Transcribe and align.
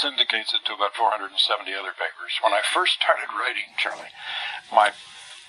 syndicates 0.00 0.54
it 0.54 0.64
to 0.66 0.74
about 0.74 0.94
470 0.94 1.74
other 1.74 1.92
papers. 1.92 2.38
When 2.42 2.52
I 2.52 2.62
first 2.72 2.94
started 3.02 3.28
writing, 3.34 3.66
Charlie, 3.78 4.12
my 4.72 4.92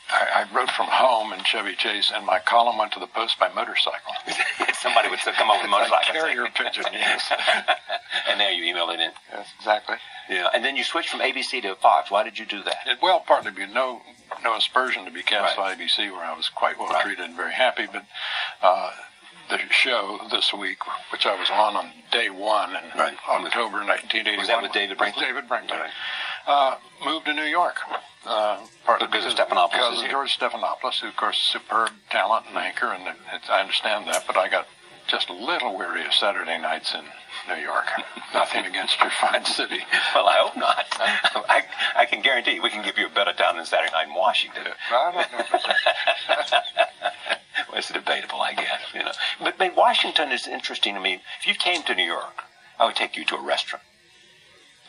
I, 0.10 0.42
I 0.50 0.56
wrote 0.56 0.72
from 0.72 0.88
home 0.90 1.34
in 1.34 1.44
Chevy 1.44 1.76
Chase, 1.76 2.12
and 2.14 2.26
my 2.26 2.40
column 2.40 2.78
went 2.78 2.92
to 2.94 3.00
the 3.00 3.08
post 3.08 3.38
by 3.40 3.50
motorcycle. 3.54 4.14
Somebody 4.74 5.10
would 5.10 5.20
come 5.20 5.50
up 5.52 5.58
with 5.58 5.66
a 5.66 5.70
motorcycle. 5.70 6.14
Carrier 6.14 6.48
pigeon, 6.56 6.86
yes. 6.92 7.32
and 8.30 8.40
there 8.40 8.52
you 8.52 8.74
emailed 8.74 8.94
it 8.94 9.00
in. 9.00 9.12
Yes, 9.32 9.48
exactly. 9.60 9.98
Yeah, 10.30 10.50
and 10.54 10.66
then 10.66 10.76
you 10.76 10.84
switched 10.84 11.10
from 11.10 11.20
ABC 11.20 11.62
to 11.62 11.76
Fox. 11.76 12.10
Why 12.10 12.24
did 12.24 12.40
you 12.40 12.46
do 12.46 12.64
that? 12.64 12.78
It, 12.88 12.98
well, 13.02 13.20
partly 13.26 13.52
because 13.52 13.74
no 13.74 14.02
no 14.44 14.56
aspersion 14.56 15.06
to 15.06 15.12
be 15.12 15.22
cast 15.22 15.58
Right. 15.58 15.74
on 15.74 15.78
ABC, 15.78 16.12
where 16.12 16.24
I 16.26 16.36
was 16.36 16.50
quite 16.50 16.80
well 16.80 16.90
Right. 16.90 17.04
treated 17.04 17.26
and 17.26 17.36
very 17.36 17.54
happy, 17.54 17.86
but. 17.92 18.06
Uh, 18.62 18.92
the 19.50 19.60
show 19.72 20.20
this 20.32 20.54
week, 20.54 20.78
which 21.12 21.26
I 21.26 21.38
was 21.40 21.50
on 21.50 21.76
on 21.76 21.92
day 22.12 22.30
one 22.30 22.70
in 22.72 22.84
Right. 22.98 23.16
October 23.28 23.84
1981, 23.86 24.38
Was 24.40 24.48
that 24.48 24.62
with 24.62 24.72
David 24.72 24.98
Brinkley? 24.98 25.26
David 25.26 25.48
Brinkley. 25.48 25.78
Right. 25.78 25.92
Uh, 26.48 26.76
moved 27.06 27.26
to 27.26 27.34
New 27.34 27.44
York. 27.44 27.78
Uh, 28.26 28.58
partly 28.86 29.08
Because 29.08 29.26
of 29.26 29.34
Stephanopoulos 29.38 29.72
Because 29.72 30.04
of. 30.04 30.10
George 30.10 30.38
Stephanopoulos, 30.38 31.00
who, 31.02 31.08
of 31.08 31.16
course, 31.16 31.38
is 31.38 31.44
superb 31.46 31.90
talent 32.10 32.46
and 32.50 32.58
anchor, 32.58 32.88
and 32.94 33.08
it, 33.08 33.16
it's 33.34 33.50
I 33.50 33.62
understand 33.62 34.08
that, 34.08 34.26
but 34.28 34.38
I 34.38 34.50
got 34.50 34.68
just 35.08 35.30
a 35.30 35.34
little 35.34 35.76
weary 35.78 36.06
of 36.06 36.14
Saturday 36.14 36.58
nights 36.60 36.94
in 36.94 37.04
New 37.56 37.62
York. 37.62 37.86
Nothing 38.34 38.66
against 38.66 39.00
your 39.00 39.10
fine 39.10 39.46
city. 39.46 39.80
Well, 40.14 40.28
I 40.28 40.36
hope 40.38 40.58
not. 40.58 40.86
I, 41.50 41.64
I 41.96 42.06
can 42.06 42.22
guarantee 42.22 42.56
you, 42.56 42.62
we 42.62 42.70
can 42.70 42.84
give 42.84 42.98
you 42.98 43.08
a 43.08 43.10
better 43.10 43.34
time 43.34 43.56
than 43.56 43.66
Saturday 43.66 43.92
night 43.92 44.08
in 44.08 44.14
Washington. 44.14 44.68
I 44.92 45.12
don't 45.12 45.32
know. 45.32 45.40
well, 47.70 47.78
it's 47.80 47.92
debatable, 47.92 48.42
I 48.42 48.54
guess. 48.54 48.82
You 48.94 49.04
know, 49.04 49.12
but, 49.42 49.58
but 49.58 49.76
Washington 49.76 50.32
is 50.32 50.48
interesting 50.48 50.96
to 50.96 51.02
me. 51.02 51.22
If 51.40 51.48
you 51.48 51.54
came 51.54 51.84
to 51.84 51.96
New 51.96 52.04
York, 52.06 52.44
I 52.80 52.86
would 52.86 52.96
take 52.96 53.16
you 53.16 53.26
to 53.26 53.36
a 53.36 53.42
restaurant. 53.42 53.84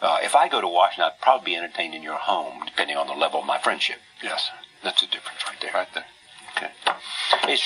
Uh, 0.02 0.18
if 0.22 0.34
I 0.34 0.48
go 0.48 0.60
to 0.60 0.68
Washington, 0.68 1.10
I'd 1.12 1.20
probably 1.20 1.52
be 1.52 1.56
entertained 1.56 1.94
in 1.94 2.02
your 2.02 2.16
home, 2.16 2.62
depending 2.64 2.96
on 2.96 3.06
the 3.06 3.12
level 3.12 3.40
of 3.40 3.46
my 3.46 3.58
friendship. 3.58 3.98
yes, 4.22 4.48
That's 4.82 5.00
the 5.02 5.06
difference 5.08 5.40
right 5.46 5.60
there. 5.60 5.72
right 5.74 5.88
there. 5.94 6.06
Okay. 6.56 6.70
It's, 7.44 7.62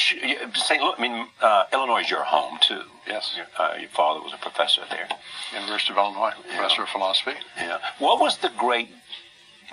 St. 0.67 0.83
Louis, 0.83 0.95
I 0.99 1.01
mean, 1.03 1.27
uh, 1.41 1.65
Illinois 1.73 2.01
is 2.03 2.11
your 2.11 2.25
home 2.25 2.59
too. 2.61 2.83
Yes. 3.07 3.35
Your, 3.37 3.47
uh, 3.59 3.77
your 3.79 3.89
father 3.89 4.21
was 4.21 4.33
a 4.33 4.37
professor 4.37 4.83
there. 4.91 5.09
University 5.55 5.93
of 5.93 5.99
Illinois, 5.99 6.33
professor 6.49 6.83
of 6.83 6.89
philosophy. 6.89 7.33
Yeah. 7.57 7.79
What 7.99 8.21
was 8.21 8.39
the 8.39 8.51
great 8.59 8.89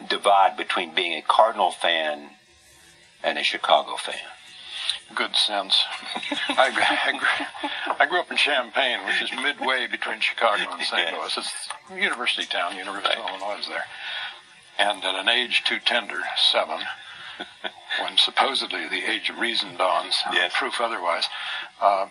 divide 0.07 0.55
between 0.55 0.93
being 0.95 1.17
a 1.17 1.21
Cardinal 1.21 1.71
fan 1.71 2.29
and 3.23 3.37
a 3.37 3.43
Chicago 3.43 3.95
fan? 3.97 4.15
Good 5.15 5.35
sense. 5.35 5.77
I, 6.49 6.71
I, 7.07 7.11
grew, 7.17 7.93
I 7.99 8.05
grew 8.07 8.19
up 8.19 8.31
in 8.31 8.37
Champaign, 8.37 8.99
which 9.05 9.21
is 9.21 9.29
midway 9.41 9.87
between 9.87 10.19
Chicago 10.21 10.63
and 10.71 10.81
St. 10.81 11.11
Louis. 11.13 11.37
It's 11.37 11.67
a 11.91 11.99
university 11.99 12.45
town. 12.47 12.77
University 12.77 13.19
of 13.19 13.27
Illinois 13.29 13.59
is 13.59 13.67
there. 13.67 13.83
And 14.79 15.03
at 15.03 15.15
an 15.15 15.27
age 15.29 15.63
too 15.65 15.79
tender, 15.85 16.21
seven, 16.51 16.79
when 18.01 18.17
supposedly 18.17 18.87
the 18.87 19.03
age 19.09 19.29
of 19.29 19.37
reason 19.37 19.75
dawns, 19.77 20.15
Yes. 20.31 20.53
proof 20.55 20.79
otherwise, 20.79 21.25
uh, 21.81 22.07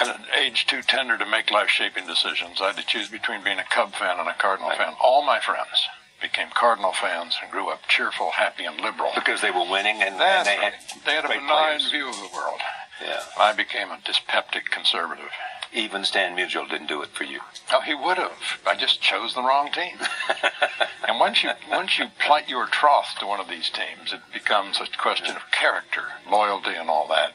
at 0.00 0.08
an 0.08 0.24
age 0.38 0.66
too 0.66 0.82
tender 0.82 1.18
to 1.18 1.26
make 1.26 1.50
life-shaping 1.50 2.06
decisions, 2.06 2.60
I 2.62 2.68
had 2.68 2.76
to 2.76 2.86
choose 2.86 3.08
between 3.08 3.42
being 3.42 3.58
a 3.58 3.64
Cub 3.64 3.92
fan 3.94 4.18
and 4.18 4.28
a 4.28 4.34
Cardinal 4.34 4.70
Right. 4.70 4.78
fan. 4.78 4.94
All 5.02 5.22
my 5.22 5.40
friends 5.40 5.86
became 6.22 6.48
Cardinal 6.54 6.92
fans 6.92 7.36
and 7.42 7.50
grew 7.50 7.68
up 7.68 7.80
cheerful, 7.88 8.30
happy, 8.30 8.64
and 8.64 8.80
liberal. 8.80 9.10
Because 9.14 9.40
they 9.42 9.50
were 9.50 9.68
winning 9.68 9.96
and, 10.00 10.14
and 10.14 10.46
they 10.46 10.56
right. 10.56 10.72
had 10.72 10.74
They 11.04 11.12
had 11.12 11.24
a 11.24 11.28
benign 11.28 11.46
players. 11.78 11.90
view 11.90 12.08
of 12.08 12.16
the 12.16 12.30
world. 12.34 12.60
Yeah. 13.04 13.20
I 13.38 13.52
became 13.52 13.90
a 13.90 13.98
dyspeptic 14.04 14.70
conservative. 14.70 15.30
Even 15.74 16.04
Stan 16.04 16.36
Musial 16.36 16.68
didn't 16.68 16.86
do 16.88 17.02
it 17.02 17.08
for 17.08 17.24
you. 17.24 17.40
Oh, 17.72 17.80
he 17.80 17.94
would 17.94 18.18
have. 18.18 18.60
I 18.66 18.74
just 18.76 19.00
chose 19.00 19.34
the 19.34 19.42
wrong 19.42 19.70
team. 19.72 19.96
and 21.08 21.18
once 21.18 21.42
you 21.42 21.50
once 21.70 21.98
you 21.98 22.06
plight 22.18 22.48
your 22.48 22.66
troth 22.66 23.18
to 23.18 23.26
one 23.26 23.40
of 23.40 23.48
these 23.48 23.70
teams, 23.70 24.12
it 24.12 24.20
becomes 24.32 24.80
a 24.80 24.86
question 24.98 25.34
of 25.34 25.50
character, 25.50 26.02
loyalty, 26.30 26.74
and 26.76 26.90
all 26.90 27.08
that, 27.08 27.32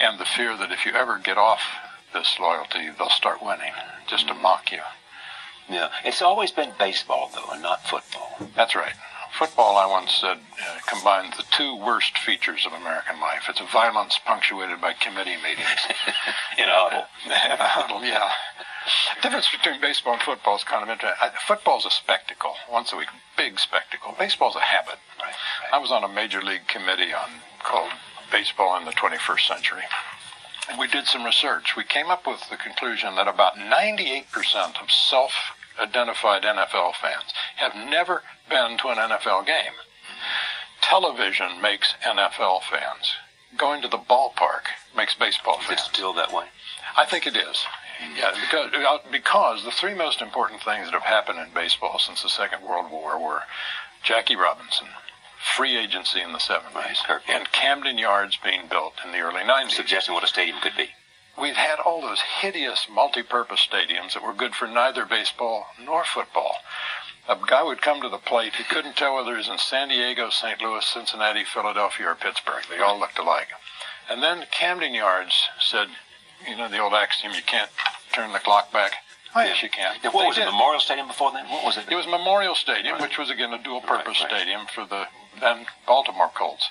and 0.00 0.18
the 0.18 0.24
fear 0.24 0.56
that 0.56 0.72
if 0.72 0.86
you 0.86 0.92
ever 0.92 1.18
get 1.18 1.36
off 1.36 1.60
this 2.14 2.38
loyalty, 2.40 2.88
they'll 2.98 3.10
start 3.10 3.42
winning 3.42 3.72
just 4.08 4.28
to 4.28 4.34
mock 4.34 4.72
you. 4.72 4.80
Yeah. 5.68 5.88
It's 6.04 6.22
always 6.22 6.50
been 6.50 6.72
baseball 6.78 7.30
though, 7.34 7.52
and 7.52 7.62
not 7.62 7.86
football. 7.86 8.36
That's 8.56 8.74
right. 8.74 8.94
Football, 9.38 9.78
I 9.78 9.86
once 9.86 10.12
said, 10.20 10.36
uh, 10.36 10.78
combines 10.86 11.34
the 11.38 11.44
two 11.56 11.74
worst 11.76 12.18
features 12.18 12.66
of 12.66 12.72
American 12.74 13.18
life. 13.18 13.44
It's 13.48 13.60
violence 13.72 14.18
punctuated 14.26 14.78
by 14.82 14.92
committee 14.92 15.36
meetings. 15.42 15.80
In 16.58 16.64
a 16.68 16.72
huddle. 16.72 17.04
In 17.24 17.30
a 17.32 17.56
huddle, 17.64 18.04
yeah. 18.04 18.28
The 19.16 19.22
difference 19.22 19.48
between 19.50 19.80
baseball 19.80 20.14
and 20.14 20.22
football 20.22 20.56
is 20.56 20.64
kind 20.64 20.82
of 20.82 20.90
interesting. 20.90 21.16
I- 21.18 21.32
Football's 21.48 21.86
a 21.86 21.90
spectacle, 21.90 22.54
once 22.70 22.92
a 22.92 22.96
week, 22.96 23.08
big 23.38 23.58
spectacle. 23.58 24.14
Baseball's 24.18 24.54
a 24.56 24.60
habit. 24.60 24.98
Right. 25.18 25.32
I 25.72 25.78
was 25.78 25.90
on 25.90 26.04
a 26.04 26.08
major 26.08 26.42
league 26.42 26.66
committee 26.68 27.14
on 27.14 27.30
called 27.64 27.90
Baseball 28.30 28.76
in 28.78 28.84
the 28.84 28.92
21st 28.92 29.46
Century. 29.48 29.82
We 30.78 30.86
did 30.86 31.06
some 31.06 31.24
research. 31.24 31.76
We 31.76 31.84
came 31.84 32.06
up 32.06 32.26
with 32.26 32.48
the 32.48 32.56
conclusion 32.56 33.14
that 33.16 33.28
about 33.28 33.56
98% 33.56 34.24
of 34.80 34.90
self-identified 34.90 36.42
NFL 36.42 36.94
fans 36.94 37.32
have 37.56 37.74
never 37.74 38.22
been 38.48 38.78
to 38.78 38.88
an 38.88 38.98
NFL 38.98 39.46
game. 39.46 39.74
Television 40.80 41.60
makes 41.60 41.94
NFL 42.06 42.62
fans. 42.62 43.14
Going 43.56 43.82
to 43.82 43.88
the 43.88 43.98
ballpark 43.98 44.70
makes 44.96 45.14
baseball 45.14 45.58
fans. 45.60 45.82
still 45.82 46.12
that 46.14 46.32
way? 46.32 46.46
I 46.96 47.04
think 47.04 47.26
it 47.26 47.36
is. 47.36 47.66
Yeah, 48.16 48.32
because, 48.32 48.72
uh, 48.74 48.98
because 49.10 49.64
the 49.64 49.70
three 49.70 49.94
most 49.94 50.20
important 50.22 50.62
things 50.62 50.86
that 50.86 50.94
have 50.94 51.02
happened 51.02 51.38
in 51.38 51.54
baseball 51.54 51.98
since 51.98 52.22
the 52.22 52.28
Second 52.28 52.62
World 52.62 52.90
War 52.90 53.22
were 53.22 53.42
Jackie 54.02 54.36
Robinson, 54.36 54.88
free 55.56 55.76
agency 55.76 56.20
in 56.20 56.32
the 56.32 56.38
70s, 56.38 57.04
Kirk. 57.06 57.22
and 57.28 57.50
Camden 57.52 57.98
Yards 57.98 58.38
being 58.42 58.62
built 58.70 58.94
in 59.04 59.12
the 59.12 59.18
early 59.18 59.42
90s. 59.42 59.70
Suggesting 59.72 60.14
what 60.14 60.24
a 60.24 60.28
stadium 60.28 60.58
could 60.60 60.76
be. 60.76 60.88
We've 61.40 61.56
had 61.56 61.78
all 61.80 62.00
those 62.02 62.20
hideous 62.40 62.86
multi-purpose 62.90 63.66
stadiums 63.70 64.12
that 64.14 64.22
were 64.22 64.34
good 64.34 64.54
for 64.54 64.66
neither 64.68 65.06
baseball 65.06 65.66
nor 65.82 66.04
football. 66.04 66.56
A 67.28 67.36
guy 67.46 67.62
would 67.62 67.80
come 67.80 68.02
to 68.02 68.08
the 68.08 68.18
plate, 68.18 68.54
he 68.56 68.64
couldn't 68.64 68.96
tell 68.96 69.14
whether 69.14 69.30
he 69.30 69.36
was 69.38 69.48
in 69.48 69.56
San 69.58 69.88
Diego, 69.88 70.28
St. 70.30 70.60
Louis, 70.60 70.84
Cincinnati, 70.84 71.44
Philadelphia, 71.44 72.08
or 72.08 72.14
Pittsburgh. 72.16 72.64
They 72.68 72.78
all 72.78 72.98
looked 72.98 73.18
alike. 73.18 73.48
And 74.10 74.22
then 74.22 74.44
Camden 74.50 74.92
Yards 74.94 75.34
said, 75.60 75.88
you 76.48 76.56
know 76.56 76.68
the 76.68 76.78
old 76.80 76.92
axiom, 76.92 77.32
you 77.34 77.42
can't 77.46 77.70
turn 78.12 78.32
the 78.32 78.40
clock 78.40 78.72
back. 78.72 78.92
Oh, 79.34 79.40
yes, 79.40 79.62
you 79.62 79.70
can. 79.70 79.94
Yeah, 80.02 80.10
what 80.10 80.22
They 80.22 80.28
was 80.28 80.38
it? 80.38 80.44
Memorial 80.44 80.80
Stadium 80.80 81.06
before 81.06 81.32
then? 81.32 81.46
What 81.48 81.64
was 81.64 81.78
it? 81.78 81.84
It 81.90 81.94
was 81.94 82.06
Memorial 82.06 82.54
Stadium, 82.54 82.94
Right. 82.94 83.02
which 83.02 83.16
was 83.16 83.30
again 83.30 83.54
a 83.54 83.62
dual-purpose 83.62 84.20
Right, 84.20 84.30
right. 84.30 84.40
stadium 84.42 84.66
for 84.66 84.84
the 84.84 85.06
then 85.40 85.66
Baltimore 85.86 86.30
Colts. 86.34 86.68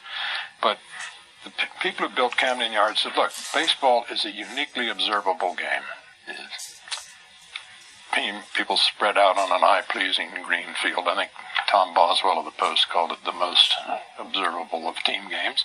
But 0.61 0.77
the 1.43 1.49
p- 1.51 1.67
people 1.81 2.07
who 2.07 2.15
built 2.15 2.37
Camden 2.37 2.71
Yards 2.71 3.01
said, 3.01 3.15
"Look, 3.15 3.31
baseball 3.53 4.05
is 4.09 4.25
a 4.25 4.31
uniquely 4.31 4.89
observable 4.89 5.55
game. 5.55 5.83
Pe- 8.11 8.41
People 8.53 8.77
spread 8.77 9.17
out 9.17 9.37
on 9.37 9.51
an 9.51 9.63
eye-pleasing 9.63 10.29
green 10.45 10.73
field. 10.81 11.07
I 11.07 11.15
think 11.15 11.31
Tom 11.69 11.93
Boswell 11.93 12.39
of 12.39 12.45
the 12.45 12.51
Post 12.51 12.89
called 12.89 13.11
it 13.11 13.23
the 13.23 13.31
most 13.31 13.75
observable 14.19 14.87
of 14.87 14.97
team 15.03 15.29
games. 15.29 15.63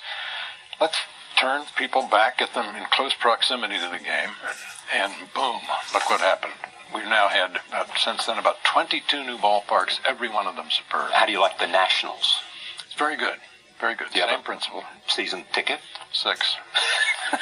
Let's 0.81 0.99
turn 1.37 1.65
people 1.77 2.03
back, 2.07 2.39
get 2.39 2.55
them 2.55 2.75
in 2.77 2.85
close 2.87 3.15
proximity 3.15 3.79
to 3.79 3.89
the 3.89 3.99
game, 3.99 4.31
and 4.93 5.13
boom! 5.35 5.61
Look 5.93 6.09
what 6.09 6.21
happened." 6.21 6.55
We've 6.95 7.05
now 7.05 7.27
had 7.29 7.61
about, 7.69 7.99
since 7.99 8.27
then 8.27 8.39
about 8.39 8.63
22 8.63 9.25
new 9.25 9.37
ballparks, 9.39 9.99
every 10.05 10.29
one 10.29 10.47
of 10.47 10.55
them 10.55 10.71
superb. 10.71 11.11
How 11.11 11.27
do 11.27 11.33
you 11.33 11.41
like 11.41 11.59
the 11.59 11.67
Nationals? 11.67 12.39
Very 12.97 13.17
good. 13.17 13.37
Very 13.81 13.95
good. 13.95 14.09
Yeah. 14.15 14.31
Same 14.31 14.43
principle. 14.43 14.83
Season 15.09 15.45
ticket? 15.53 15.81
Six. 16.13 16.57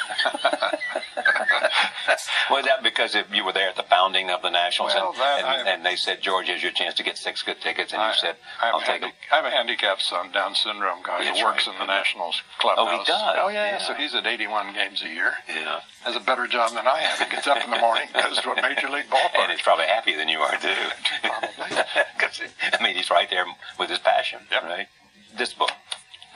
Was 2.51 2.65
that 2.65 2.83
because 2.83 3.15
if 3.15 3.33
you 3.33 3.43
were 3.43 3.51
there 3.53 3.69
at 3.69 3.75
the 3.75 3.83
founding 3.83 4.29
of 4.29 4.41
the 4.41 4.49
Nationals 4.49 4.93
Well, 4.93 5.09
and, 5.11 5.19
that 5.19 5.43
and, 5.59 5.67
and 5.67 5.85
they 5.85 5.95
said, 5.95 6.21
George, 6.21 6.47
here's 6.47 6.61
your 6.61 6.71
chance 6.71 6.93
to 6.95 7.03
get 7.03 7.17
six 7.17 7.41
good 7.41 7.59
tickets, 7.61 7.93
and 7.93 8.01
you 8.01 8.13
said, 8.13 8.35
I 8.61 8.65
have, 8.67 8.75
I'll 8.75 8.81
a 8.81 8.85
take 8.85 9.01
them. 9.01 9.11
I 9.31 9.35
have 9.37 9.45
a 9.45 9.49
handicapped 9.49 10.01
son, 10.03 10.31
Down 10.31 10.53
syndrome 10.55 11.01
guy, 11.03 11.23
That's 11.23 11.39
who 11.39 11.45
works 11.45 11.67
right. 11.67 11.73
in 11.73 11.79
the 11.79 11.85
Nationals 11.87 12.41
clubhouse. 12.59 12.87
Oh, 12.89 12.97
he 12.99 13.03
does? 13.05 13.35
Oh, 13.39 13.47
yeah, 13.49 13.71
Yeah. 13.71 13.77
So 13.79 13.93
he's 13.93 14.13
at 14.13 14.27
81 14.27 14.73
games 14.73 15.01
a 15.03 15.07
year. 15.07 15.33
Yeah. 15.47 15.79
Has 16.03 16.15
a 16.15 16.19
better 16.19 16.47
job 16.47 16.71
than 16.73 16.87
I 16.87 16.99
have. 16.99 17.27
He 17.27 17.33
gets 17.35 17.47
up 17.47 17.63
in 17.63 17.71
the 17.71 17.79
morning, 17.79 18.07
goes 18.13 18.39
to 18.41 18.51
a 18.51 18.61
major 18.61 18.89
league 18.89 19.05
And 19.05 19.13
ballpark. 19.13 19.49
he's 19.51 19.61
probably 19.61 19.85
happier 19.85 20.17
than 20.17 20.29
you 20.29 20.39
are, 20.39 20.57
too. 20.57 20.69
Probably. 21.23 21.49
I 22.73 22.83
mean, 22.83 22.95
he's 22.95 23.09
right 23.09 23.29
there 23.29 23.45
with 23.79 23.89
his 23.89 23.99
passion, 23.99 24.39
Yep. 24.51 24.63
right? 24.63 24.87
This 25.37 25.53
book, 25.53 25.71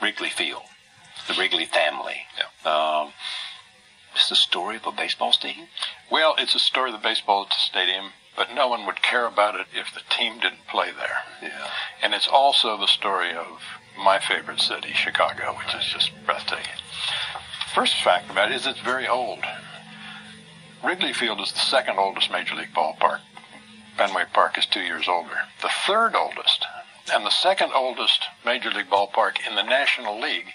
Wrigley 0.02 0.28
Field, 0.28 0.62
the 1.26 1.34
Wrigley 1.34 1.64
family. 1.64 2.16
Yeah. 2.36 2.70
Um, 2.70 3.12
it's 4.14 4.28
the 4.28 4.36
story 4.36 4.76
of 4.76 4.86
a 4.86 4.92
baseball 4.92 5.32
stadium? 5.32 5.68
Well, 6.10 6.34
it's 6.38 6.54
a 6.54 6.58
story 6.58 6.90
of 6.90 7.00
the 7.00 7.02
baseball 7.02 7.46
stadium, 7.50 8.10
but 8.36 8.52
no 8.54 8.68
one 8.68 8.84
would 8.86 9.02
care 9.02 9.26
about 9.26 9.54
it 9.54 9.66
if 9.72 9.94
the 9.94 10.02
team 10.10 10.40
didn't 10.40 10.66
play 10.68 10.88
there. 10.90 11.18
Yeah. 11.42 11.68
And 12.02 12.12
it's 12.12 12.28
also 12.28 12.76
the 12.76 12.86
story 12.86 13.32
of 13.32 13.62
my 13.96 14.18
favorite 14.18 14.60
city, 14.60 14.92
Chicago, 14.92 15.56
which 15.56 15.74
is 15.74 15.86
just 15.86 16.10
breathtaking. 16.26 16.82
First 17.74 18.02
fact 18.02 18.30
about 18.30 18.50
it 18.50 18.56
is 18.56 18.66
it's 18.66 18.80
very 18.80 19.06
old. 19.06 19.44
Wrigley 20.84 21.12
Field 21.12 21.40
is 21.40 21.52
the 21.52 21.58
second 21.58 21.98
oldest 21.98 22.30
major 22.30 22.54
league 22.54 22.74
ballpark 22.74 23.20
Fenway 24.00 24.24
Park 24.32 24.56
is 24.56 24.64
two 24.64 24.80
years 24.80 25.08
older. 25.08 25.40
The 25.60 25.68
third 25.86 26.14
oldest 26.14 26.66
and 27.12 27.24
the 27.24 27.30
second 27.30 27.72
oldest 27.74 28.24
Major 28.44 28.70
League 28.70 28.90
ballpark 28.90 29.36
in 29.48 29.56
the 29.56 29.62
National 29.62 30.20
League 30.20 30.54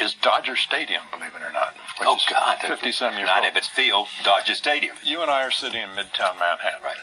is 0.00 0.14
Dodger 0.14 0.56
Stadium, 0.56 1.02
believe 1.10 1.34
it 1.34 1.42
or 1.42 1.52
not. 1.52 1.74
Oh 2.00 2.18
God, 2.30 2.58
50 2.60 2.92
some 2.92 3.14
years 3.14 3.26
Not 3.26 3.44
old. 3.44 3.46
if 3.52 3.56
it's 3.56 3.68
Field, 3.68 4.08
Dodger 4.24 4.54
Stadium. 4.54 4.96
You 5.04 5.22
and 5.22 5.30
I 5.30 5.42
are 5.44 5.50
sitting 5.50 5.82
in 5.82 5.90
Midtown 5.90 6.38
Manhattan. 6.38 6.82
Right. 6.82 6.96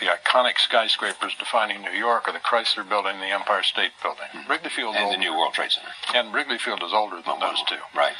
The 0.00 0.06
iconic 0.06 0.58
skyscrapers 0.58 1.34
defining 1.38 1.82
New 1.82 1.90
York 1.90 2.28
are 2.28 2.32
the 2.32 2.38
Chrysler 2.38 2.88
Building 2.88 3.18
the 3.18 3.26
Empire 3.34 3.64
State 3.64 3.90
Building. 4.00 4.30
Mm-hmm. 4.32 4.50
Wrigley 4.50 4.70
Field 4.70 4.94
And 4.96 5.12
the 5.12 5.16
new 5.18 5.36
World 5.36 5.54
Trade 5.54 5.72
Center. 5.72 5.88
and 6.14 6.32
Wrigley 6.32 6.58
Field 6.58 6.82
is 6.84 6.92
older 6.92 7.16
than 7.16 7.24
oh, 7.26 7.40
those 7.40 7.62
two. 7.68 7.82
Right. 7.96 8.14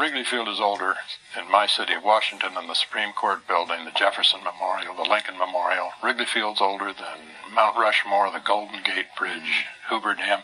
Wrigley 0.00 0.24
Field 0.24 0.48
is 0.48 0.60
older 0.60 0.94
in 1.38 1.50
my 1.50 1.66
city 1.66 1.92
of 1.92 2.02
Washington 2.02 2.54
than 2.54 2.66
the 2.68 2.74
Supreme 2.74 3.12
Court 3.12 3.46
building, 3.46 3.84
the 3.84 3.90
Jefferson 3.90 4.40
Memorial, 4.42 4.94
the 4.94 5.02
Lincoln 5.02 5.36
Memorial. 5.36 5.90
Wrigley 6.02 6.24
Field's 6.24 6.62
older 6.62 6.94
than 6.94 7.54
Mount 7.54 7.76
Rushmore, 7.76 8.32
the 8.32 8.40
Golden 8.40 8.82
Gate 8.82 9.08
Bridge, 9.18 9.66
Hoover 9.90 10.14
Dam. 10.14 10.40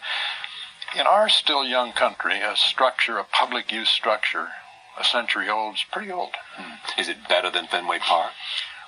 In 0.94 1.06
our 1.06 1.30
still 1.30 1.64
young 1.64 1.92
country, 1.92 2.38
a 2.38 2.54
structure, 2.54 3.16
a 3.16 3.24
public 3.24 3.72
use 3.72 3.88
structure, 3.88 4.48
a 5.00 5.04
century 5.04 5.48
old, 5.48 5.76
is 5.76 5.84
pretty 5.90 6.12
old. 6.12 6.34
Hmm. 6.56 7.00
Is 7.00 7.08
it 7.08 7.26
better 7.26 7.50
than 7.50 7.66
Fenway 7.66 8.00
Park? 8.00 8.32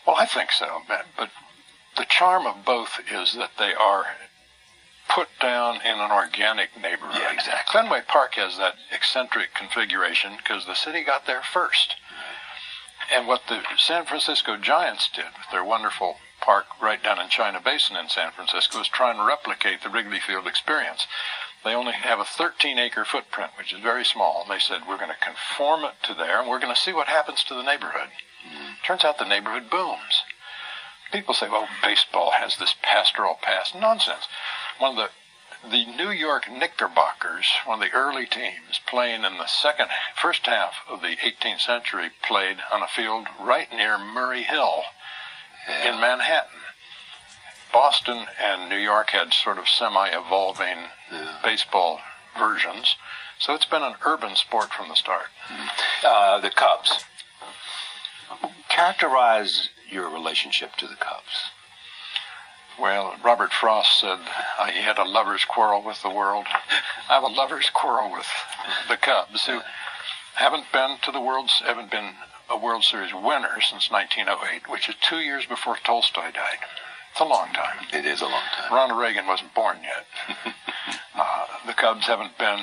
Well, 0.07 0.17
I 0.21 0.27
think 0.27 0.53
so, 0.53 0.83
but, 0.87 1.07
but 1.17 1.31
the 1.97 2.05
charm 2.11 2.47
of 2.47 2.67
both 2.67 3.01
is 3.11 3.33
that 3.37 3.53
they 3.59 3.73
are 3.73 4.05
put 5.09 5.29
down 5.41 5.77
in 5.77 5.99
an 5.99 6.11
organic 6.11 6.77
neighborhood. 6.77 7.17
Yeah, 7.19 7.33
exactly. 7.33 7.73
Fenway 7.73 8.03
Park 8.07 8.35
has 8.35 8.57
that 8.59 8.75
eccentric 8.93 9.55
configuration 9.55 10.33
because 10.37 10.67
the 10.67 10.75
city 10.75 11.03
got 11.03 11.27
there 11.27 11.43
first. 11.43 11.97
And 13.15 13.27
what 13.27 13.43
the 13.49 13.61
San 13.79 14.05
Francisco 14.05 14.57
Giants 14.57 15.09
did 15.15 15.25
with 15.25 15.51
their 15.51 15.65
wonderful 15.65 16.17
park 16.41 16.67
right 16.81 17.03
down 17.03 17.19
in 17.19 17.29
China 17.29 17.61
Basin 17.61 17.97
in 17.97 18.09
San 18.09 18.33
Francisco 18.33 18.81
is 18.81 18.89
try 18.89 19.11
and 19.11 19.27
replicate 19.27 19.83
the 19.83 19.89
Wrigley 19.89 20.21
Field 20.21 20.47
experience. 20.47 21.07
They 21.65 21.75
only 21.75 21.93
have 21.93 22.21
a 22.21 22.25
13 22.25 22.79
acre 22.79 23.05
footprint, 23.05 23.53
which 23.59 23.73
is 23.73 23.81
very 23.81 24.05
small. 24.05 24.43
And 24.43 24.51
they 24.51 24.61
said, 24.61 24.83
we're 24.87 24.99
going 24.99 25.11
to 25.11 25.25
conform 25.25 25.85
it 25.85 25.95
to 26.05 26.15
there 26.15 26.41
and 26.41 26.49
we're 26.49 26.61
going 26.61 26.75
to 26.75 26.81
see 26.81 26.93
what 26.93 27.09
happens 27.09 27.43
to 27.45 27.55
the 27.55 27.63
neighborhood. 27.63 28.11
Mm-hmm. 28.47 28.85
Turns 28.87 29.05
out 29.05 29.19
the 29.19 29.25
neighborhood 29.25 29.71
booms. 29.71 30.23
People 31.11 31.35
say, 31.35 31.49
well, 31.49 31.67
baseball 31.83 32.33
has 32.33 32.57
this 32.57 32.75
pastoral 32.83 33.39
past. 33.41 33.75
Nonsense. 33.75 34.29
One 34.79 34.93
of 34.93 34.97
the 34.97 35.11
the 35.71 35.87
New 35.87 36.11
York 36.11 36.49
Knickerbockers, 36.49 37.49
one 37.65 37.83
of 37.83 37.91
the 37.91 37.97
early 37.97 38.27
teams 38.27 38.81
playing 38.87 39.25
in 39.25 39.39
the 39.39 39.49
second, 39.49 39.89
first 40.15 40.47
half 40.47 40.75
of 40.89 41.01
the 41.01 41.17
18th 41.17 41.61
century, 41.61 42.11
played 42.23 42.59
on 42.73 42.83
a 42.83 42.87
field 42.87 43.27
right 43.41 43.69
near 43.73 43.99
Murray 43.99 44.43
Hill 44.43 44.83
in 45.85 46.01
Manhattan. 46.01 46.61
Boston 47.73 48.27
and 48.41 48.69
New 48.71 48.79
York 48.79 49.11
had 49.11 49.35
sort 49.35 49.59
of 49.59 49.69
semi-evolving 49.69 50.79
baseball 51.43 52.01
versions, 52.39 52.97
so 53.39 53.55
it's 53.55 53.67
been 53.67 53.83
an 53.83 53.97
urban 54.07 54.37
sport 54.37 54.73
from 54.73 54.89
the 54.89 54.95
start. 54.95 55.27
Uh, 56.05 56.41
the 56.41 56.51
Cubs. 56.51 57.05
Characterize 58.69 59.71
your 59.91 60.09
relationship 60.09 60.77
to 60.77 60.87
the 60.87 60.97
Cubs. 60.97 61.51
Well, 62.81 63.17
Robert 63.25 63.53
Frost 63.53 63.99
said 63.99 64.19
uh, 64.59 64.67
he 64.67 64.81
had 64.81 64.99
a 64.99 65.05
lover's 65.05 65.45
quarrel 65.45 65.83
with 65.83 66.01
the 66.03 66.11
world. 66.11 66.47
I 67.11 67.15
have 67.15 67.25
a 67.25 67.27
lover's 67.27 67.71
quarrel 67.71 68.13
with 68.13 68.29
the 68.89 68.97
Cubs, 68.97 69.47
who 69.47 69.61
haven't 70.35 70.71
been 70.73 70.97
to 71.03 71.11
the 71.11 71.21
World's, 71.21 71.61
haven't 71.65 71.91
been 71.91 72.15
a 72.49 72.57
World 72.57 72.85
Series 72.85 73.13
winner 73.13 73.61
since 73.61 73.91
1908, 73.91 74.71
which 74.71 74.89
is 74.89 74.95
two 75.01 75.19
years 75.19 75.45
before 75.45 75.77
Tolstoy 75.83 76.31
died. 76.31 76.63
It's 77.11 77.21
a 77.21 77.25
long 77.25 77.49
time. 77.49 77.87
It 77.93 78.07
is 78.07 78.21
a 78.21 78.27
long 78.27 78.47
time. 78.55 78.73
Ronald 78.73 79.01
Reagan 79.01 79.27
wasn't 79.27 79.55
born 79.55 79.79
yet. 79.83 80.07
uh, 81.17 81.47
the 81.67 81.73
Cubs 81.73 82.07
haven't 82.07 82.39
been 82.39 82.61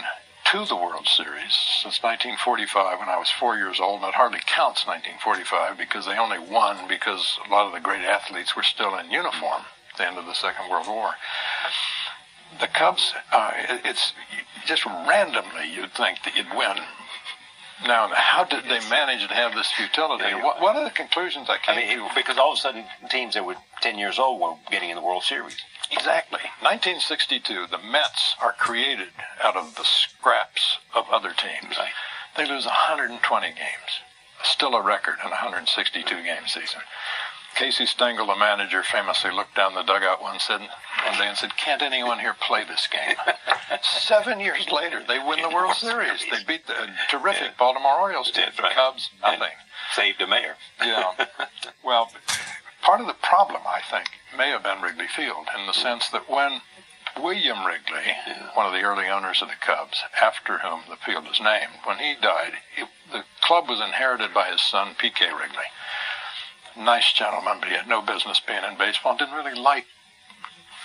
to 0.52 0.66
the 0.66 0.78
World 0.78 1.08
Series 1.08 1.58
since 1.82 2.02
1945 2.02 3.00
when 3.00 3.10
I 3.10 3.18
was 3.18 3.30
four 3.30 3.58
years 3.58 3.82
old, 3.82 4.00
and 4.00 4.10
it 4.10 4.16
hardly 4.16 4.40
counts 4.46 4.88
1945 4.88 5.78
because 5.78 6.06
they 6.06 6.18
only 6.18 6.40
won 6.40 6.88
because 6.88 7.38
a 7.46 7.52
lot 7.52 7.68
of 7.68 7.74
the 7.74 7.82
great 7.82 8.06
athletes 8.06 8.56
were 8.56 8.64
still 8.64 8.96
in 8.96 9.12
uniform 9.12 9.64
the 9.98 10.08
end 10.08 10.18
of 10.18 10.26
the 10.26 10.34
Second 10.34 10.70
World 10.70 10.88
War. 10.88 11.12
The 12.60 12.68
Cubs, 12.68 13.14
uh, 13.32 13.52
it's 13.84 14.14
just 14.66 14.86
randomly 14.86 15.72
you'd 15.74 15.92
think 15.94 16.20
that 16.24 16.36
you'd 16.36 16.56
win. 16.58 16.78
Now, 17.86 18.08
how 18.14 18.46
did 18.46 18.64
they 18.66 18.80
manage 18.90 19.28
to 19.28 19.34
have 19.34 19.54
this 19.54 19.70
futility? 19.72 20.24
Yeah, 20.24 20.42
What, 20.42 20.76
are 20.78 20.84
the 20.86 20.90
conclusions 20.90 21.50
I 21.50 21.56
I 21.56 21.58
came 21.58 21.76
mean, 21.76 21.98
to 22.08 22.16
because 22.16 22.38
all 22.38 22.54
of 22.54 22.58
a 22.58 22.62
sudden 22.62 22.86
teams 23.10 23.34
that 23.34 23.46
were 23.46 23.56
10 23.82 24.00
years 24.00 24.18
old 24.18 24.40
were 24.40 24.56
getting 24.72 24.90
in 24.90 24.96
the 24.96 25.02
World 25.04 25.24
Series. 25.24 25.58
Exactly. 25.92 26.40
1962, 26.62 27.68
the 27.70 27.78
Mets 27.78 28.36
are 28.42 28.54
created 28.54 29.10
out 29.44 29.58
of 29.58 29.76
the 29.76 29.84
scraps 29.84 30.78
of 30.96 31.06
other 31.12 31.34
teams. 31.36 31.78
Right. 31.78 31.92
They 32.38 32.48
lose 32.48 32.66
120 32.66 33.48
games, 33.48 33.92
still 34.44 34.74
a 34.76 34.82
record 34.82 35.16
in 35.20 35.28
a 35.28 35.32
162 35.44 36.04
game 36.24 36.48
season. 36.48 36.82
Casey 37.56 37.86
Stengel, 37.86 38.28
the 38.28 38.36
manager, 38.36 38.84
famously 38.84 39.32
looked 39.32 39.56
down 39.56 39.74
the 39.76 39.84
dugout 39.84 40.22
one 40.22 40.40
said 40.40 40.60
one 40.60 41.18
day 41.18 41.28
and 41.28 41.38
said, 41.38 41.56
"Can't 41.58 41.82
anyone 41.82 42.20
here 42.20 42.36
play 42.40 42.64
this 42.66 42.88
game?" 42.88 43.16
Seven 43.82 44.40
years 44.40 44.70
later, 44.72 45.02
they 45.08 45.20
win 45.20 45.42
the 45.42 45.50
World 45.50 45.76
Series. 45.76 46.24
They 46.30 46.44
beat 46.46 46.68
the 46.68 46.74
uh, 46.74 46.88
terrific 47.10 47.58
Baltimore 47.58 48.00
Orioles. 48.00 48.32
team. 48.32 48.46
Did, 48.46 48.62
right. 48.62 48.74
Cubs, 48.74 49.10
And 49.24 49.40
nothing. 49.40 49.56
saved 49.94 50.22
a 50.22 50.28
mayor. 50.28 50.56
Yeah. 50.82 51.14
well, 51.84 52.12
part 52.82 53.00
of 53.02 53.08
the 53.08 53.16
problem, 53.22 53.62
I 53.68 53.82
think, 53.90 54.08
may 54.38 54.50
have 54.50 54.64
been 54.64 54.82
Wrigley 54.82 55.08
Field 55.08 55.48
in 55.58 55.66
the 55.66 55.74
sense 55.74 56.10
that 56.10 56.30
when 56.30 56.62
William 57.22 57.66
Wrigley, 57.66 58.12
one 58.56 58.66
of 58.66 58.74
the 58.74 58.82
early 58.82 59.08
owners 59.08 59.42
of 59.42 59.48
the 59.48 59.56
Cubs, 59.62 60.04
after 60.22 60.58
whom 60.60 60.82
the 60.90 60.98
field 60.98 61.26
is 61.32 61.40
named, 61.40 61.72
when 61.86 62.00
he 62.00 62.16
died, 62.22 62.54
it, 62.76 62.88
the 63.12 63.24
club 63.42 63.70
was 63.70 63.80
inherited 63.80 64.34
by 64.34 64.50
his 64.50 64.62
son, 64.62 64.96
P.K. 64.98 65.26
Wrigley. 65.28 65.70
Nice 66.78 67.14
gentleman, 67.14 67.58
but 67.60 67.70
he 67.70 67.76
had 67.76 67.88
no 67.88 68.02
business 68.02 68.42
being 68.46 68.64
in 68.64 68.78
baseball 68.78 69.16
didn't 69.16 69.36
really 69.36 69.60
like 69.60 69.86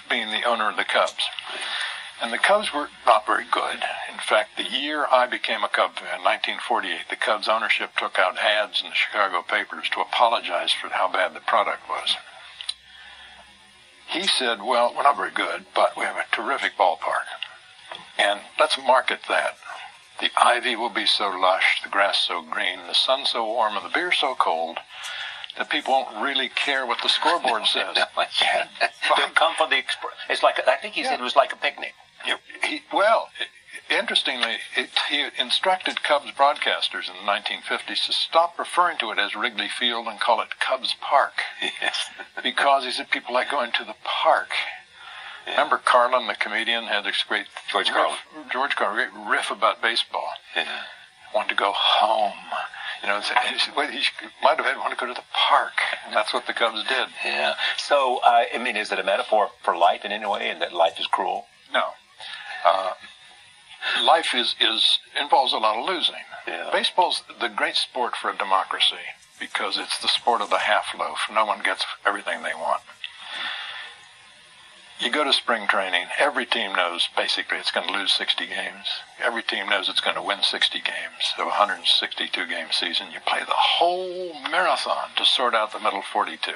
being 0.09 0.31
the 0.31 0.45
owner 0.45 0.71
of 0.71 0.77
the 0.77 0.85
Cubs. 0.85 1.25
And 2.23 2.33
the 2.33 2.39
Cubs 2.39 2.73
were 2.73 2.89
not 3.07 3.27
very 3.27 3.47
good. 3.51 3.83
In 4.13 4.19
fact, 4.19 4.57
the 4.57 4.65
year 4.65 5.07
I 5.11 5.27
became 5.27 5.65
a 5.65 5.69
Cub 5.69 5.97
fan, 5.97 6.23
1948, 6.23 7.09
the 7.09 7.17
Cubs 7.17 7.49
ownership 7.49 7.91
took 7.97 8.19
out 8.19 8.39
ads 8.39 8.83
in 8.83 8.91
the 8.91 8.95
Chicago 8.95 9.43
papers 9.43 9.89
to 9.91 10.01
apologize 10.01 10.73
for 10.73 10.89
how 10.89 11.11
bad 11.11 11.35
the 11.35 11.41
product 11.41 11.89
was. 11.89 12.17
He 14.07 14.27
said, 14.27 14.63
well, 14.63 14.93
we're 14.95 15.05
not 15.05 15.17
very 15.17 15.31
good, 15.31 15.65
but 15.75 15.97
we 15.97 16.05
have 16.05 16.17
a 16.17 16.35
terrific 16.35 16.73
ballpark. 16.79 17.27
And 18.19 18.41
let's 18.59 18.77
market 18.79 19.21
that. 19.29 19.57
The 20.21 20.31
ivy 20.37 20.77
will 20.77 20.91
be 20.91 21.07
so 21.07 21.31
lush, 21.31 21.81
the 21.83 21.89
grass 21.89 22.19
so 22.19 22.43
green, 22.43 22.81
the 22.87 22.95
sun 22.95 23.25
so 23.25 23.47
warm, 23.47 23.77
and 23.77 23.87
the 23.87 23.95
beer 23.95 24.13
so 24.13 24.35
cold 24.35 24.79
that 25.59 25.71
people 25.71 25.93
won't 25.93 26.23
really 26.23 26.49
care 26.49 26.87
what 26.87 26.99
the 27.03 27.09
scoreboard 27.09 27.67
says. 27.67 27.97
They'll 27.97 29.29
come 29.35 29.55
for 29.57 29.69
the 29.69 29.77
exp- 29.77 30.05
It's 30.29 30.43
like 30.43 30.61
I 30.67 30.77
think 30.77 30.95
he 30.95 31.05
said 31.05 31.21
it 31.21 31.23
was 31.23 31.37
like 31.37 31.53
a 31.53 31.57
picnic. 31.57 31.95
He, 32.65 32.83
well, 32.93 33.29
interestingly, 33.91 34.59
it, 34.77 34.91
he 35.09 35.27
instructed 35.39 36.03
Cubs 36.03 36.31
broadcasters 36.33 37.09
in 37.09 37.15
the 37.25 37.31
1950s 37.33 38.05
to 38.07 38.13
stop 38.13 38.59
referring 38.59 38.99
to 38.99 39.11
it 39.11 39.19
as 39.19 39.35
Wrigley 39.35 39.69
Field 39.69 40.07
and 40.07 40.21
call 40.21 40.41
it 40.43 40.49
Cubs 40.61 40.95
Park 41.01 41.33
Yes. 41.81 41.97
because 42.43 42.85
he 42.85 42.91
said 42.91 43.11
people 43.11 43.35
like 43.35 43.51
going 43.51 43.73
to 43.73 43.85
the 43.85 43.95
park. 44.05 44.51
Remember 45.47 45.81
Carlin, 45.83 46.27
the 46.29 46.35
comedian, 46.35 46.85
had 46.85 47.05
this 47.05 47.25
great 47.27 47.47
George 47.73 47.89
riff- 47.89 47.97
Carlin. 47.97 48.19
George 48.53 48.77
Carlin, 48.77 49.09
great 49.11 49.29
riff 49.31 49.51
about 49.51 49.81
baseball. 49.83 50.29
Yeah. 50.55 50.65
Wanted 51.35 51.49
to 51.51 51.55
go 51.55 51.73
home. 51.75 52.33
You 53.03 53.09
know, 53.09 53.21
well, 53.77 53.89
he 53.89 54.03
might 54.43 54.59
have 54.59 54.67
had 54.67 54.77
wanted 54.77 54.99
to 54.99 55.01
go 55.01 55.07
to 55.07 55.15
the 55.15 55.27
park, 55.33 55.73
and 56.05 56.15
that's 56.15 56.35
what 56.35 56.47
the 56.47 56.53
Cubs 56.53 56.83
did. 56.87 57.09
Yeah. 57.25 57.55
So, 57.79 58.19
uh, 58.19 58.45
I 58.55 58.59
mean, 58.59 58.77
is 58.77 58.93
it 58.93 58.99
a 58.99 59.05
metaphor 59.05 59.51
for 59.63 59.77
life 59.77 60.05
in 60.05 60.13
any 60.13 60.27
way, 60.27 60.51
and 60.51 60.61
that 60.61 60.75
life 60.75 61.01
is 61.01 61.07
cruel? 61.07 61.47
No. 61.73 61.83
Uh, 62.65 62.93
life 64.05 64.35
is, 64.35 64.55
is 64.61 64.99
involves 65.19 65.53
a 65.55 65.59
lot 65.59 65.79
of 65.79 65.87
losing. 65.87 66.15
Yeah. 66.47 66.69
Baseball's 66.73 67.23
the 67.41 67.49
great 67.49 67.77
sport 67.77 68.17
for 68.17 68.31
a 68.31 68.37
democracy 68.37 68.97
because 69.39 69.79
it's 69.79 69.99
the 70.01 70.09
sport 70.09 70.43
of 70.43 70.51
the 70.51 70.59
half 70.59 70.95
loaf. 70.99 71.21
No 71.33 71.47
one 71.47 71.63
gets 71.63 71.87
everything 72.07 72.43
they 72.43 72.55
want. 72.55 72.83
You 75.01 75.11
go 75.11 75.25
to 75.25 75.33
spring 75.33 75.67
training, 75.67 76.09
every 76.19 76.45
team 76.45 76.75
knows 76.75 77.09
basically 77.17 77.57
it's 77.57 77.71
going 77.71 77.87
to 77.87 77.93
lose 77.93 78.13
60 78.13 78.47
games. 78.47 78.87
Every 79.19 79.43
team 79.43 79.67
knows 79.67 79.89
it's 79.89 80.01
going 80.01 80.17
to 80.17 80.23
win 80.23 80.43
60 80.43 80.79
games. 80.79 81.33
So 81.37 81.47
162 81.47 82.47
game 82.47 82.67
season, 82.71 83.07
you 83.11 83.21
play 83.27 83.41
the 83.41 83.57
whole 83.57 84.35
marathon 84.51 85.09
to 85.17 85.25
sort 85.25 85.55
out 85.55 85.73
the 85.73 85.81
middle 85.81 86.03
42. 86.03 86.53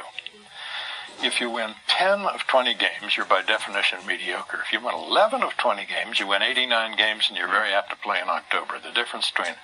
If 1.23 1.41
you 1.41 1.49
win 1.49 1.75
10 1.89 2.21
of 2.27 2.47
20 2.47 2.75
games, 2.75 3.17
you're 3.17 3.25
by 3.25 3.41
definition 3.41 4.07
mediocre. 4.07 4.61
If 4.67 4.75
you 4.75 4.85
win 4.85 4.95
11 4.95 5.43
of 5.43 5.57
20 5.57 5.87
games, 5.87 6.21
you 6.21 6.27
win 6.27 6.43
89 6.43 6.97
games 6.99 7.27
and 7.31 7.39
you're 7.39 7.49
very 7.49 7.73
apt 7.73 7.91
to 7.91 7.97
play 7.97 8.21
in 8.21 8.29
October. 8.29 8.75
The 8.79 8.93
difference 8.93 9.31
between 9.31 9.55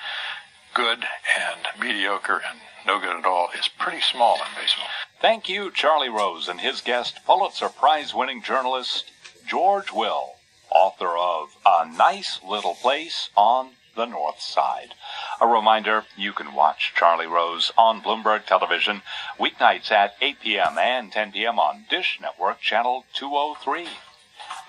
good 0.73 1.05
and 1.37 1.61
mediocre 1.79 2.41
and 2.49 2.61
no 2.87 2.99
good 2.99 3.15
at 3.15 3.27
all 3.27 3.51
is 3.59 3.69
pretty 3.69 4.01
small 4.01 4.37
in 4.37 4.49
baseball. 4.59 4.89
Thank 5.21 5.51
you, 5.51 5.71
Charlie 5.71 6.09
Rose, 6.09 6.49
and 6.49 6.63
his 6.63 6.81
guest, 6.81 7.21
Pulitzer 7.27 7.69
Prize 7.69 8.15
winning 8.15 8.43
journalist 8.43 9.13
George 9.47 9.93
Will, 9.93 10.37
author 10.71 11.15
of 11.15 11.59
A 11.67 11.87
Nice 11.87 12.41
Little 12.43 12.75
Place 12.75 13.29
on 13.37 13.73
the 13.95 14.07
North 14.07 14.41
Side. 14.41 14.95
A 15.39 15.47
reminder 15.47 16.07
you 16.17 16.33
can 16.33 16.55
watch 16.55 16.95
Charlie 16.97 17.27
Rose 17.27 17.71
on 17.77 18.01
Bloomberg 18.01 18.47
Television 18.47 19.03
weeknights 19.39 19.91
at 19.91 20.15
8 20.23 20.41
p.m. 20.41 20.79
and 20.79 21.13
10 21.13 21.33
p.m. 21.33 21.59
on 21.59 21.85
Dish 21.91 22.19
Network 22.19 22.63
Channel 22.63 23.05
203. 23.13 23.89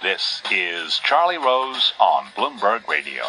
This 0.01 0.41
is 0.51 0.99
Charlie 0.99 1.37
Rose 1.37 1.93
on 1.97 2.25
Bloomberg 2.35 2.89
Radio. 2.89 3.23